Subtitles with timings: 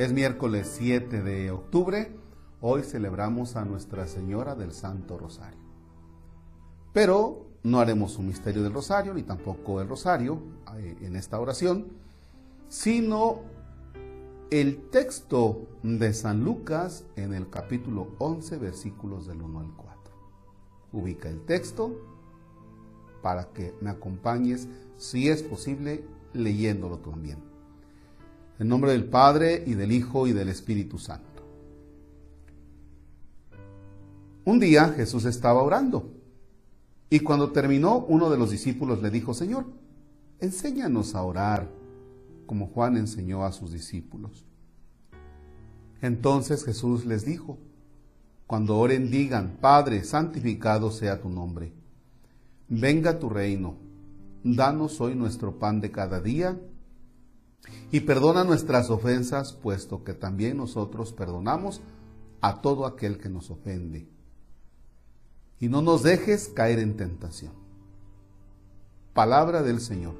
[0.00, 2.10] Es miércoles 7 de octubre.
[2.62, 5.60] Hoy celebramos a Nuestra Señora del Santo Rosario.
[6.94, 10.40] Pero no haremos un misterio del Rosario, ni tampoco el Rosario
[10.78, 11.88] eh, en esta oración,
[12.70, 13.40] sino
[14.50, 20.14] el texto de San Lucas en el capítulo 11, versículos del 1 al 4.
[20.94, 22.00] Ubica el texto
[23.20, 27.49] para que me acompañes, si es posible, leyéndolo también.
[28.60, 31.42] En nombre del Padre y del Hijo y del Espíritu Santo.
[34.44, 36.12] Un día Jesús estaba orando
[37.08, 39.64] y cuando terminó uno de los discípulos le dijo, Señor,
[40.40, 41.70] enséñanos a orar
[42.44, 44.44] como Juan enseñó a sus discípulos.
[46.02, 47.56] Entonces Jesús les dijo,
[48.46, 51.72] cuando oren digan, Padre, santificado sea tu nombre,
[52.68, 53.76] venga tu reino,
[54.44, 56.60] danos hoy nuestro pan de cada día
[57.92, 61.80] y perdona nuestras ofensas, puesto que también nosotros perdonamos
[62.40, 64.08] a todo aquel que nos ofende.
[65.58, 67.52] Y no nos dejes caer en tentación.
[69.12, 70.14] Palabra del Señor.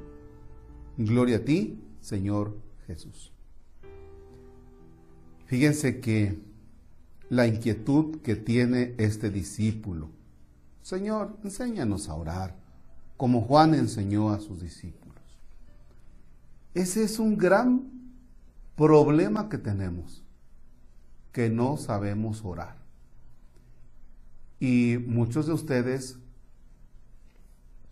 [0.99, 3.33] Gloria a ti, Señor Jesús.
[5.47, 6.39] Fíjense que
[7.29, 10.11] la inquietud que tiene este discípulo,
[10.83, 12.57] Señor, enséñanos a orar,
[13.17, 15.10] como Juan enseñó a sus discípulos.
[16.75, 17.91] Ese es un gran
[18.77, 20.23] problema que tenemos,
[21.33, 22.77] que no sabemos orar.
[24.61, 26.19] Y muchos de ustedes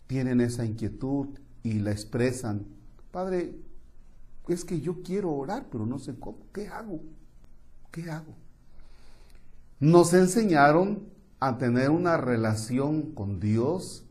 [0.07, 1.29] tienen esa inquietud
[1.63, 2.67] y la expresan.
[3.11, 3.59] Padre,
[4.49, 6.39] es que yo quiero orar, pero no sé cómo.
[6.53, 7.01] ¿Qué hago?
[7.91, 8.35] ¿Qué hago?
[9.81, 11.09] Nos enseñaron
[11.41, 14.05] a tener una relación con Dios,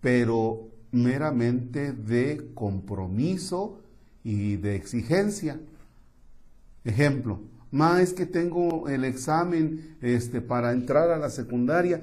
[0.00, 3.83] pero meramente de compromiso
[4.24, 5.60] y de exigencia.
[6.82, 12.02] Ejemplo, más es que tengo el examen este, para entrar a la secundaria,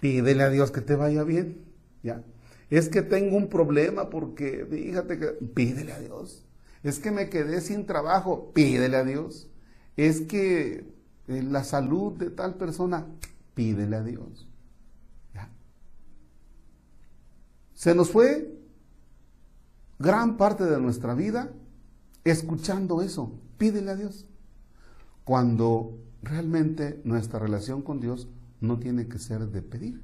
[0.00, 1.58] pídele a Dios que te vaya bien.
[2.02, 2.22] ¿ya?
[2.68, 6.44] Es que tengo un problema porque, fíjate que, pídele a Dios.
[6.82, 9.48] Es que me quedé sin trabajo, pídele a Dios.
[9.96, 10.84] Es que
[11.28, 13.06] eh, la salud de tal persona,
[13.54, 14.46] pídele a Dios.
[17.74, 18.49] Se nos fue
[20.00, 21.52] gran parte de nuestra vida
[22.24, 24.26] escuchando eso, pídele a Dios.
[25.24, 28.26] Cuando realmente nuestra relación con Dios
[28.60, 30.02] no tiene que ser de pedir.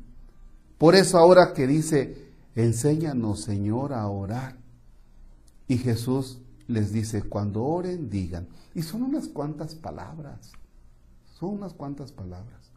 [0.78, 4.58] Por eso ahora que dice, enséñanos Señor a orar.
[5.66, 8.46] Y Jesús les dice, cuando oren, digan.
[8.74, 10.52] Y son unas cuantas palabras,
[11.38, 12.70] son unas cuantas palabras.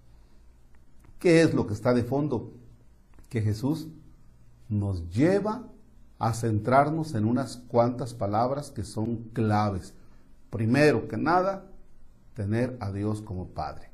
[1.20, 2.54] ¿Qué es lo que está de fondo?
[3.28, 3.90] Que Jesús
[4.70, 5.68] nos lleva
[6.20, 9.94] a centrarnos en unas cuantas palabras que son claves.
[10.50, 11.66] Primero que nada,
[12.34, 13.90] tener a Dios como Padre.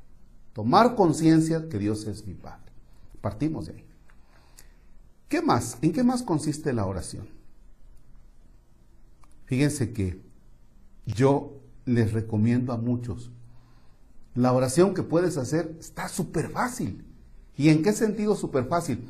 [0.52, 2.72] Tomar conciencia que Dios es mi Padre.
[3.20, 3.86] Partimos de ahí.
[5.28, 5.78] ¿Qué más?
[5.82, 7.28] ¿En qué más consiste la oración?
[9.46, 10.20] Fíjense que
[11.06, 13.30] yo les recomiendo a muchos,
[14.34, 17.04] la oración que puedes hacer está súper fácil.
[17.56, 19.08] ¿Y en qué sentido súper fácil?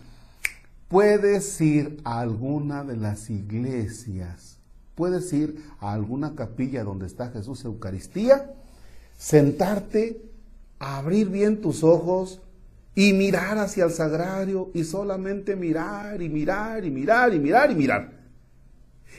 [0.89, 4.61] Puedes ir a alguna de las iglesias,
[4.95, 8.55] puedes ir a alguna capilla donde está Jesús Eucaristía,
[9.17, 10.23] sentarte,
[10.79, 12.41] abrir bien tus ojos
[12.95, 17.75] y mirar hacia el sagrario y solamente mirar y mirar y mirar y mirar y
[17.75, 18.13] mirar.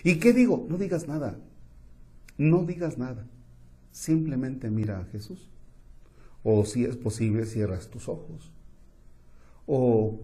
[0.04, 0.66] ¿Y qué digo?
[0.70, 1.38] No digas nada.
[2.38, 3.28] No digas nada.
[3.92, 5.50] Simplemente mira a Jesús.
[6.44, 8.52] O si es posible, cierras tus ojos.
[9.66, 10.22] O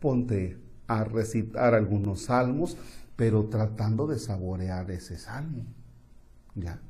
[0.00, 2.76] ponte a recitar algunos salmos,
[3.14, 5.64] pero tratando de saborear ese salmo.
[6.54, 6.80] ¿Ya?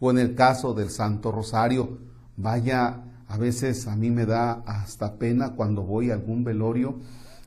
[0.00, 1.98] O en el caso del Santo Rosario,
[2.36, 6.96] vaya, a veces a mí me da hasta pena cuando voy a algún velorio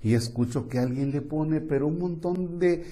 [0.02, 2.86] y escucho que alguien le pone, pero un montón de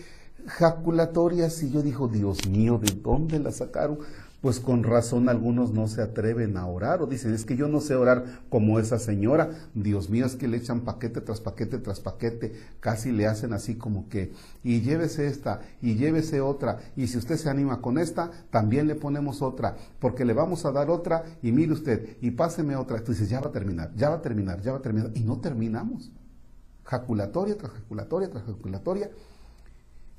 [0.46, 4.00] jaculatorias y yo digo, Dios mío, ¿de dónde la sacaron?
[4.48, 7.82] Pues con razón algunos no se atreven a orar o dicen, es que yo no
[7.82, 9.50] sé orar como esa señora.
[9.74, 13.76] Dios mío, es que le echan paquete tras paquete tras paquete, casi le hacen así
[13.76, 14.32] como que,
[14.64, 18.96] y llévese esta, y llévese otra, y si usted se anima con esta, también le
[18.96, 23.04] ponemos otra, porque le vamos a dar otra, y mire usted, y páseme otra.
[23.04, 25.26] Tú dices, ya va a terminar, ya va a terminar, ya va a terminar, y
[25.26, 26.10] no terminamos.
[26.86, 29.12] Jaculatoria tras jaculatoria tras jaculatoria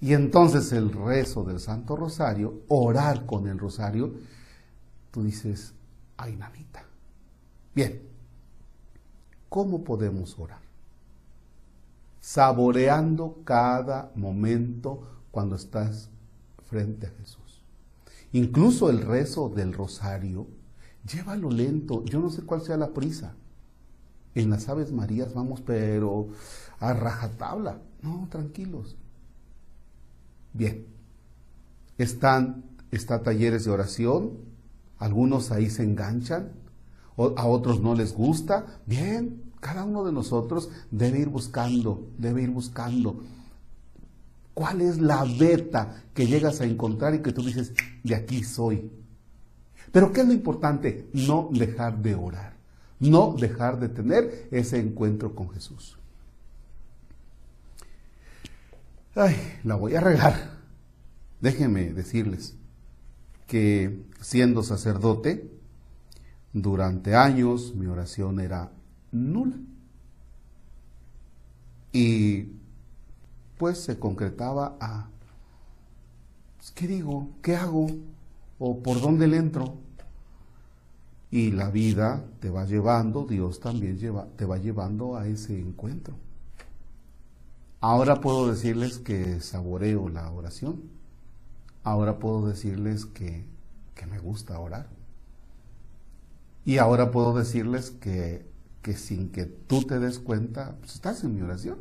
[0.00, 4.14] y entonces el rezo del Santo Rosario, orar con el Rosario,
[5.10, 5.74] tú dices,
[6.16, 6.84] ay, nanita.
[7.74, 8.02] Bien,
[9.48, 10.60] ¿cómo podemos orar?
[12.20, 16.10] Saboreando cada momento cuando estás
[16.68, 17.64] frente a Jesús.
[18.32, 20.46] Incluso el rezo del rosario,
[21.10, 22.04] llévalo lento.
[22.04, 23.34] Yo no sé cuál sea la prisa.
[24.34, 26.28] En las Aves Marías vamos, pero
[26.78, 27.80] a rajatabla.
[28.02, 28.96] No, tranquilos.
[30.52, 30.86] Bien.
[31.98, 34.32] Están, está talleres de oración.
[34.98, 36.52] Algunos ahí se enganchan.
[37.16, 38.80] a otros no les gusta.
[38.86, 39.48] Bien.
[39.60, 43.24] Cada uno de nosotros debe ir buscando, debe ir buscando.
[44.54, 47.72] ¿Cuál es la beta que llegas a encontrar y que tú dices,
[48.02, 48.90] de aquí soy?
[49.92, 51.08] Pero ¿qué es lo importante?
[51.12, 52.56] No dejar de orar,
[53.00, 55.98] no dejar de tener ese encuentro con Jesús.
[59.20, 59.34] Ay,
[59.64, 60.58] la voy a regar.
[61.40, 62.54] Déjenme decirles
[63.48, 65.50] que siendo sacerdote,
[66.52, 68.70] durante años mi oración era
[69.10, 69.56] nula.
[71.90, 72.52] Y
[73.56, 75.08] pues se concretaba a,
[76.58, 77.28] pues, ¿qué digo?
[77.42, 77.88] ¿Qué hago?
[78.60, 79.78] ¿O por dónde le entro?
[81.32, 83.98] Y la vida te va llevando, Dios también
[84.36, 86.27] te va llevando a ese encuentro.
[87.80, 90.82] Ahora puedo decirles que saboreo la oración.
[91.84, 93.44] Ahora puedo decirles que,
[93.94, 94.88] que me gusta orar.
[96.64, 98.48] Y ahora puedo decirles que
[98.82, 101.78] que sin que tú te des cuenta, pues estás en mi oración.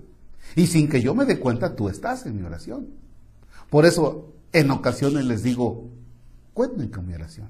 [0.56, 2.88] Y sin que yo me dé cuenta, tú estás en mi oración.
[3.70, 5.90] Por eso, en ocasiones les digo,
[6.54, 7.50] cuenten con mi oración.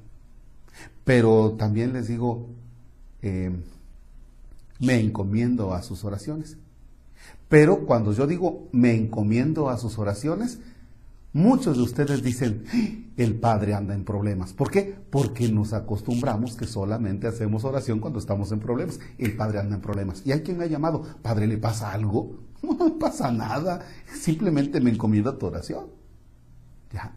[1.04, 2.50] Pero también les digo,
[3.22, 3.52] eh,
[4.80, 6.58] me encomiendo a sus oraciones.
[7.50, 10.60] Pero cuando yo digo me encomiendo a sus oraciones,
[11.38, 12.64] Muchos de ustedes dicen,
[13.16, 14.54] el Padre anda en problemas.
[14.54, 14.98] ¿Por qué?
[15.12, 19.00] Porque nos acostumbramos que solamente hacemos oración cuando estamos en problemas.
[19.20, 20.24] El Padre anda en problemas.
[20.26, 22.40] Y hay quien me ha llamado, Padre, ¿le pasa algo?
[22.64, 23.86] No pasa nada.
[24.20, 25.86] Simplemente me encomiendo a tu oración.
[26.92, 27.14] Ya.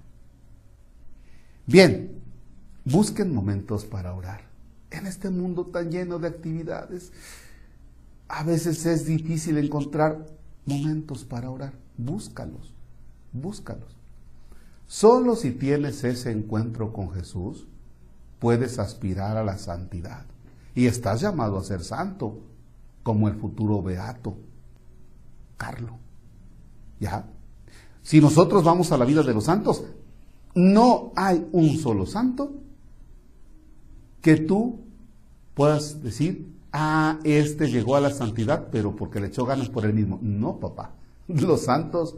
[1.66, 2.20] Bien,
[2.84, 4.42] busquen momentos para orar.
[4.90, 7.10] En este mundo tan lleno de actividades,
[8.30, 10.24] a veces es difícil encontrar
[10.64, 11.72] momentos para orar.
[11.96, 12.72] Búscalos,
[13.32, 13.96] búscalos.
[14.86, 17.66] Solo si tienes ese encuentro con Jesús,
[18.38, 20.26] puedes aspirar a la santidad.
[20.74, 22.38] Y estás llamado a ser santo,
[23.02, 24.36] como el futuro beato,
[25.56, 25.98] Carlo.
[27.00, 27.26] ¿Ya?
[28.02, 29.84] Si nosotros vamos a la vida de los santos,
[30.54, 32.52] no hay un solo santo
[34.20, 34.80] que tú
[35.54, 39.94] puedas decir, ah, este llegó a la santidad, pero porque le echó ganas por él
[39.94, 40.18] mismo.
[40.22, 40.92] No, papá.
[41.28, 42.16] Los santos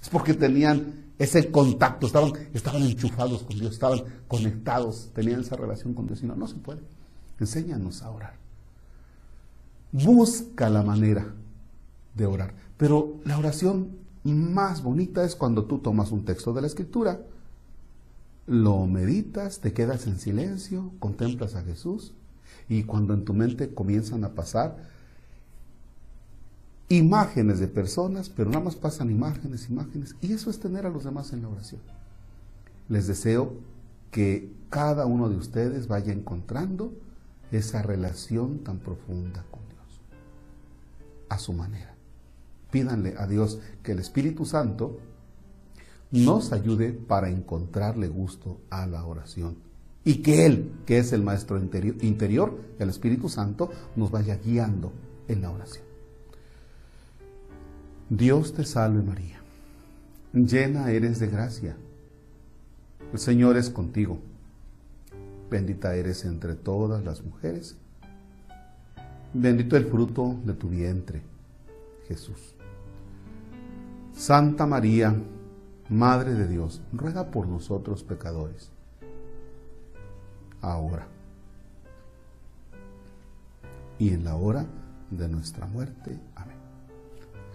[0.00, 5.94] es porque tenían ese contacto, estaban, estaban enchufados con Dios, estaban conectados, tenían esa relación
[5.94, 6.80] con Dios y no, no se puede.
[7.38, 8.34] Enséñanos a orar.
[9.92, 11.34] Busca la manera
[12.14, 12.54] de orar.
[12.76, 17.20] Pero la oración más bonita es cuando tú tomas un texto de la escritura,
[18.46, 22.14] lo meditas, te quedas en silencio, contemplas a Jesús
[22.68, 24.90] y cuando en tu mente comienzan a pasar
[26.88, 31.04] imágenes de personas, pero nada más pasan imágenes, imágenes, y eso es tener a los
[31.04, 31.80] demás en la oración.
[32.88, 33.54] Les deseo
[34.10, 36.92] que cada uno de ustedes vaya encontrando
[37.50, 40.00] esa relación tan profunda con Dios,
[41.28, 41.94] a su manera.
[42.70, 44.98] Pídanle a Dios que el Espíritu Santo
[46.10, 49.71] nos ayude para encontrarle gusto a la oración
[50.04, 54.92] y que Él, que es el Maestro interior, el Espíritu Santo, nos vaya guiando
[55.28, 55.84] en la oración.
[58.10, 59.40] Dios te salve María,
[60.32, 61.76] llena eres de gracia,
[63.12, 64.18] el Señor es contigo,
[65.50, 67.76] bendita eres entre todas las mujeres,
[69.32, 71.22] bendito el fruto de tu vientre,
[72.08, 72.54] Jesús.
[74.12, 75.14] Santa María,
[75.88, 78.70] Madre de Dios, ruega por nosotros pecadores,
[80.62, 81.06] ahora
[83.98, 84.66] y en la hora
[85.10, 86.18] de nuestra muerte.
[86.34, 86.56] Amén.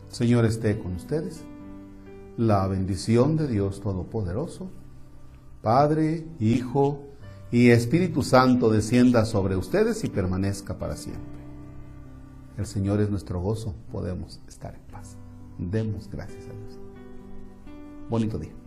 [0.09, 1.43] Señor esté con ustedes.
[2.37, 4.69] La bendición de Dios Todopoderoso,
[5.63, 7.03] Padre, Hijo
[7.51, 11.37] y Espíritu Santo descienda sobre ustedes y permanezca para siempre.
[12.57, 15.17] El Señor es nuestro gozo, podemos estar en paz.
[15.57, 16.79] Demos gracias a Dios.
[18.09, 18.66] Bonito día.